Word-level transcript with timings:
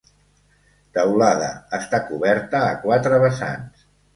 Teulada 0.99 1.51
està 1.81 2.01
coberta 2.09 2.65
a 2.71 2.75
quatre 2.87 3.21
vessants. 3.27 3.89